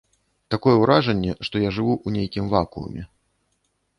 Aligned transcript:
Такое 0.53 0.71
ўражанне, 0.83 1.35
што 1.49 1.55
я 1.63 1.69
жыву 1.77 1.93
ў 2.05 2.09
нейкім 2.21 2.45
вакууме. 2.53 3.01